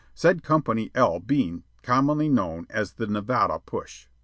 [0.15, 4.07] said Company L being commonly known as the "Nevada push."